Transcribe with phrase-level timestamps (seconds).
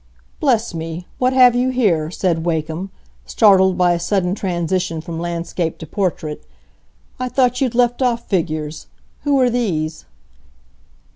[0.39, 1.05] "Bless me!
[1.19, 2.89] what have you here?" said Wakem,
[3.23, 6.43] startled by a sudden transition from landscape to portrait.
[7.19, 8.87] "I thought you'd left off figures.
[9.25, 10.05] Who are these?"